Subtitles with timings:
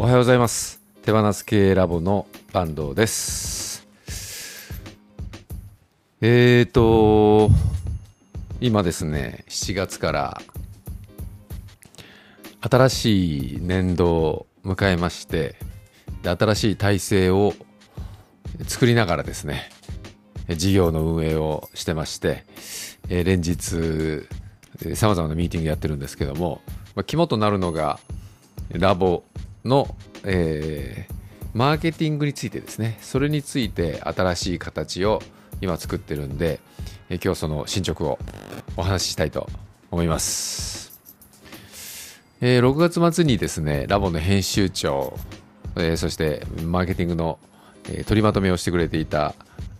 [0.00, 0.80] おはようございます。
[1.02, 3.84] 手放す系ラボの安藤です。
[6.20, 7.50] えーと
[8.60, 10.40] 今ですね7月から
[12.60, 15.56] 新しい年度を迎えまして
[16.22, 17.54] で新しい体制を
[18.68, 19.68] 作りながらですね
[20.48, 22.44] 事業の運営をしてまして
[23.08, 24.28] え連日
[24.94, 26.60] さまざまなミーティングやってるんですけども、
[26.94, 27.98] ま、肝となるのが
[28.70, 29.24] ラボ
[29.68, 31.14] の、えー、
[31.54, 32.98] マーケティングについてですね。
[33.00, 35.22] それについて新しい形を
[35.60, 36.60] 今作ってるんで、
[37.08, 38.18] えー、今日その進捗を
[38.76, 39.48] お話ししたいと
[39.90, 41.00] 思います、
[42.40, 45.16] えー、6月末にですねラボの編集長、
[45.76, 47.38] えー、そしてマーケティングの、
[47.88, 49.34] えー、取りまとめをしてくれていた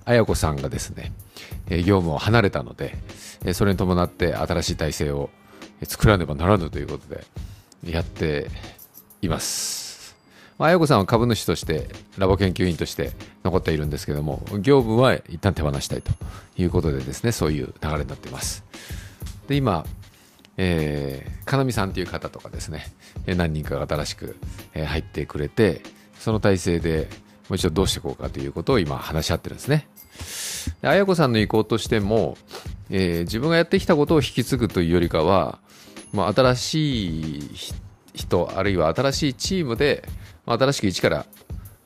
[0.04, 1.12] 綾子さんがですね、
[1.68, 2.96] え業務を離れたので、
[3.44, 5.28] えそれに伴って新しい体制を
[5.82, 7.26] 作らねばならぬということで
[7.84, 8.48] やって
[9.22, 9.88] います。
[10.58, 13.12] 綾子さんは株主としてラボ研究員として
[13.44, 16.10] 残っているんですけども業務は一旦手放したいと
[16.56, 18.64] いうことでですねそういう流れになっています
[19.46, 19.84] で今
[20.60, 22.86] えー、かなみさんという方とかですね
[23.26, 24.36] 何人かが新しく
[24.74, 25.82] 入ってくれて
[26.18, 27.08] その体制で
[27.48, 29.88] もう一度どうしていこうかということを今話し合ってるんですね
[30.82, 32.36] で綾子さんの意向としても、
[32.90, 35.60] えー、自分がやってきたことを引き継ぐというよりかは、
[36.12, 37.50] まあ、新しい
[38.18, 40.02] 人あるいは新しいチームで、
[40.44, 41.26] まあ、新しく一から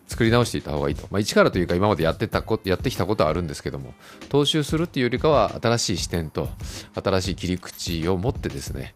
[0.09, 3.95] 作り直していった方がいいと、まあ、一からというか今までやってたこやってきたことはあるんですけども
[4.29, 6.49] 踏襲するっていうよりかは新しい視点と
[7.03, 8.95] 新しい切り口を持ってですね、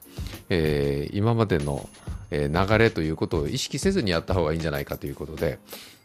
[0.49, 1.89] えー、今までの
[2.31, 5.59] 流れということを意識せずにやった方がいいんじゃないかということで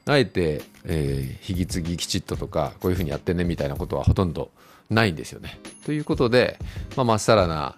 [0.06, 4.52] あえて、えー、引き継ぎきちっととかこういうふうにやってねみたいなことはほとんど
[4.90, 5.60] ないんですよね。
[5.86, 6.60] ということで、
[6.98, 7.78] まあ、っさらな、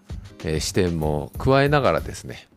[0.59, 2.47] 視点も加えながらですね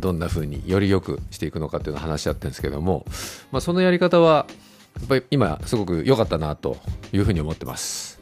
[0.00, 3.04] どんな風により良くしていくのかっていうのを話し合ってるんですけども、
[3.52, 4.46] まあ、そのやり方は
[4.98, 6.76] やっぱり今すごく良かったなと
[7.12, 8.20] いうふうに思ってます。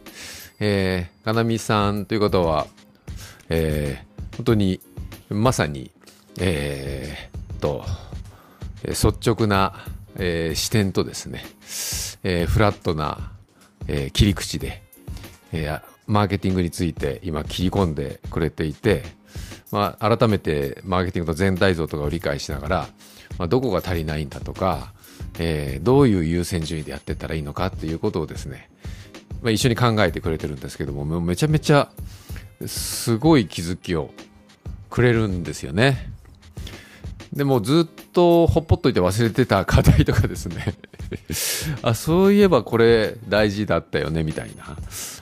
[0.60, 2.66] えー、かなみさんという方は、
[3.48, 4.80] えー、本当に
[5.28, 5.90] まさに、
[6.40, 7.84] えー、と
[8.84, 9.84] 率直な、
[10.16, 11.44] えー、視点とですね、
[12.22, 13.32] えー、フラットな、
[13.88, 14.82] えー、切り口で、
[15.52, 19.04] えー、マーケティングについて今切り込んでくれていて、
[19.72, 22.88] まあ、改めてマーケティングの全体像とかを理解しながら、
[23.38, 24.92] まあ、どこが足りないんだとか、
[25.38, 28.70] えー、どういう優先順位でやっていったらいいのかっていうことをですね、
[29.42, 31.90] まあ、一緒に考えてくれてるんですけどももめちゃめちゃ
[32.66, 34.10] すごい気づきを
[34.90, 36.12] くれるんですよね。
[37.32, 40.74] でもずっとほっぽっといて忘れてた課題とかですね
[41.80, 44.76] あそういえばこれ大事だったよねみたいな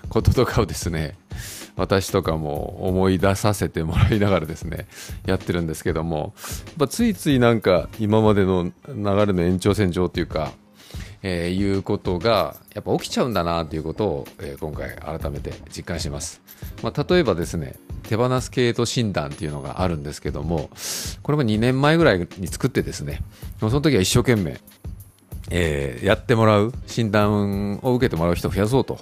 [0.09, 1.17] こととかをですね
[1.77, 4.87] 私とかも思い出させてもらいながらですね
[5.27, 6.35] やってるんですけども
[6.79, 8.95] やついついなんか今までの流
[9.27, 10.53] れの延長線上というか、
[11.23, 16.41] えー、いうことがやっぱ起きちゃうんだなということを、えー、今回改めて実感します、
[16.83, 20.71] まあ、例えばですね手放す系統診断っていうのがあるんですけども
[21.23, 23.23] これも2年前ぐらいに作ってですね
[23.61, 24.61] その時は一生懸命
[25.51, 28.99] えー、やってもらう診断を受けてもらう人を増やそうと。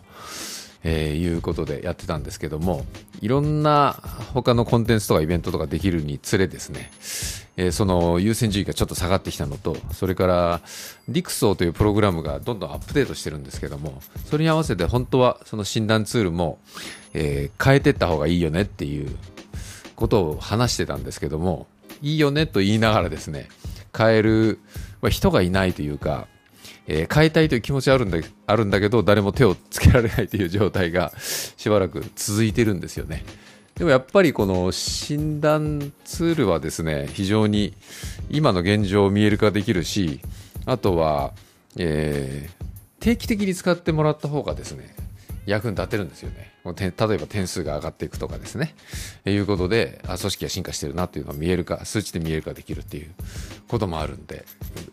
[0.85, 2.85] えー、いうことでやってたんですけども
[3.21, 3.97] いろんな
[4.33, 6.91] 他のコンテンツとかイベントとかできるにつれですね、
[7.57, 10.61] えー、その優先順位がちょっと下がってきたのとそれから
[11.09, 16.59] ディクソーというプログラムがどんどんアップデートしてるんですけどもそれに合わせて本当はその診断ツールも、
[17.13, 19.17] えー、変えてった方がいいよねっていう
[19.97, 21.67] ことを話してたんですけども
[22.03, 23.49] いいよねと言いながらですね
[23.97, 24.61] 変える、
[25.01, 26.29] まあ、人がいないというか
[26.87, 33.25] えー、変えたいという気持ちはあるんだあるんだけど誰も手をつけられないという状態がしばらく続いてるんですよね。
[33.75, 37.75] でもやっぱりこの診断ツールはですね非常に
[38.29, 40.21] 今の現状を見える化できるし
[40.67, 41.33] あとは、
[41.77, 44.97] えー、定期的に使ってもらった方がですね
[45.47, 46.53] 役に立てるんですよね。
[46.75, 48.75] 例えば点数が上がっていくとかですね。
[49.25, 53.11] いうことで、あ組織が進化してるなっていうのが見えるか、数値で見えるかできるっていう
[53.69, 54.45] こともあるんで、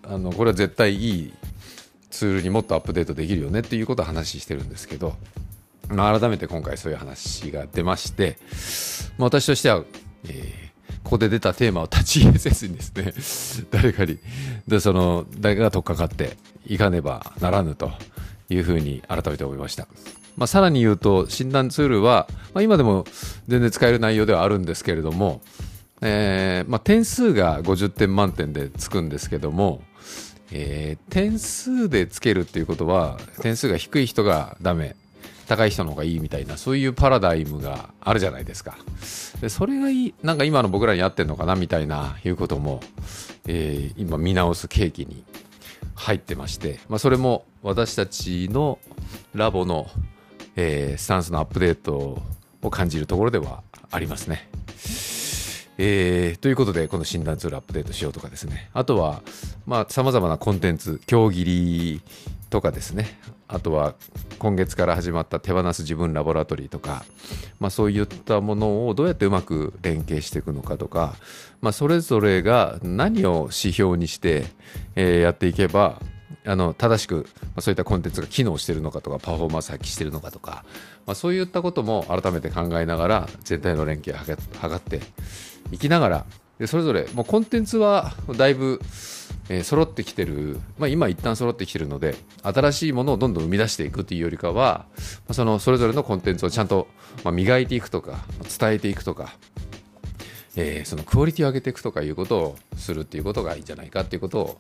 [0.04, 1.34] あのこれは絶対いい
[2.16, 5.16] ツールにもっとアップデートできるよねっていうことを話してるんですけど、
[5.90, 8.38] まあ、改めて今回そういう話が出まして、
[9.18, 9.84] まあ、私としては、
[10.30, 14.18] えー、ここで出たテーマを立ち入れせずにですね 誰かに
[14.66, 17.92] でその誰かが取っかかっていかねばならぬと
[18.50, 19.86] いうふうに改めて思いました。
[20.38, 23.06] まあ、さらに言うと診断ツールは、まあ、今でも
[23.48, 25.42] 全然使える内容ではあるんですけれども、
[26.02, 29.82] えーまあ、点数が50点満点でつくんですけども、
[30.52, 34.96] えー、点数でつけるっていうことは点数が低い人がダメ
[35.48, 38.78] 高い人の方がいいみたいなそういうパラダイムがあるじゃないですか
[39.42, 42.82] でそれがいいなんか今の僕らに合ってんのかなみたいないうことも
[43.48, 45.24] えー今見直す契機に
[45.96, 48.80] 入ってまして、まあ、それも私たちの
[49.34, 49.88] ラボの、
[50.56, 52.22] えースタンスのアップデート
[52.62, 54.50] を感じるところではありますね。
[55.78, 58.70] えーということでこの診断ツールアップデートしようとかですね。
[58.74, 59.22] あとは
[59.90, 62.02] さまざ、まなコンテンツ競技り
[62.50, 63.20] とかですね。
[63.48, 63.96] あとは
[64.40, 67.06] 今月から始まった手放す自分ラボラトリーとか、
[67.60, 71.16] まあ、そういったものをどうやってうまく連携していくのかとか、
[71.62, 74.46] まあ、それぞれが何を指標にして、
[74.96, 76.02] えーやっていけば
[76.46, 80.64] あの正しく、まあ、そういったコンテンツが機能しているのかとかパフォーマンス発揮しているのかとか、
[81.06, 84.34] まあ、そういったことも改めて考えながら全体の連携を図
[84.76, 85.02] って
[85.72, 86.26] いきながら
[86.60, 88.80] でそれぞれもうコンテンツはだいぶ、
[89.50, 94.98] えー揃ってきてる、まあ、今一旦揃ってきてるので新しいものをどんどん生み出していくというよりかは、ま
[95.30, 96.88] あそのそれぞれのコンテンツをちゃんと、
[97.24, 98.26] まあ、磨いていくとか
[98.60, 99.36] 伝えていくとか
[100.56, 104.58] えーそのクオリティを上げていくとかいうことをするっていうことがいいんじゃないかっていうことを、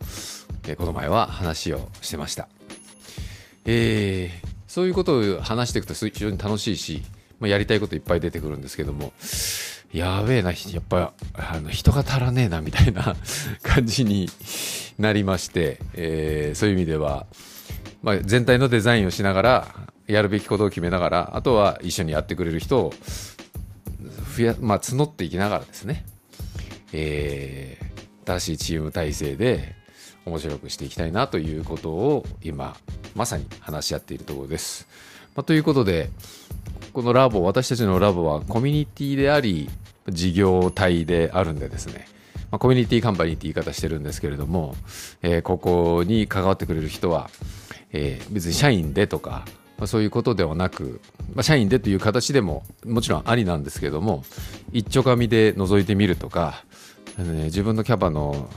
[0.67, 2.47] えーこの前は話をしてました。
[3.65, 7.01] えーそういうことを話していくと非常に楽しいし、
[7.39, 9.13] まあ、やりたいこといっぱい出てくるんですけども
[9.95, 13.15] やべえなやっぱあの人が足らねえなみたいな
[13.63, 14.29] 感じに
[14.99, 17.25] なりまして、えーそういう意味では、
[18.03, 19.75] まあ、全体のデザインをしながら
[20.07, 22.93] やるべきことを決めながらあとは一緒にやってくれる人を
[24.37, 26.05] 増や、まあ、募っていきながらですね、
[26.93, 27.85] えー
[28.25, 29.75] 新しいチーム体制で
[30.25, 32.75] 面白くしていきたいなということを今
[33.13, 34.87] まさに話し合っているところです。
[35.35, 36.09] まあ、ということで
[36.93, 39.69] このラボ私たちのラボはコミュニティであり
[40.09, 42.07] 事業体であるんでですね、
[42.51, 44.75] まあ、コミュニティカンパニーって言い方してるんですけれども、
[45.21, 47.29] えーここに関わってくれる人は、
[47.91, 49.45] えー別に社員でとか、
[49.77, 51.01] まあ、そういうことではなく、
[51.33, 54.23] まあ、社員でという形でももちろんありなんですけども
[54.71, 56.63] 一丁紙で覗いてみるとか、
[57.17, 58.49] あのね自分のキャパの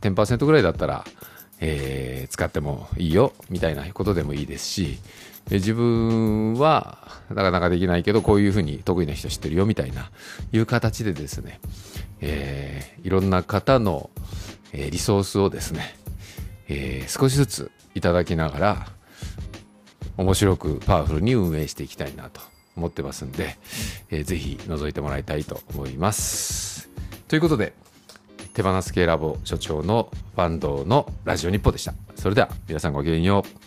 [0.00, 1.04] 10%ぐらいだったら、
[1.60, 4.98] えー使ってもいいよみたいなことでもいいですし
[5.50, 6.98] 自分は
[7.28, 10.10] なかなかできないけどこういうふうに得意な人知ってるよみたいな
[10.52, 11.60] いう形でですね、
[12.20, 14.08] えーいろんな方の、
[14.72, 15.96] えーリソースをですね、
[16.68, 18.86] えー少しずついただきながら
[20.16, 22.40] 面白くパワフルに運営していきたいなと
[22.76, 23.58] 思ってますんで、
[24.10, 26.88] えーぜひ覗いてもらいたいと思います。
[27.28, 27.74] ということで
[28.54, 31.92] 手放す系ラボ所長のファンドのラジオ日報でした。
[32.14, 33.63] それでは皆さんごきげんよう。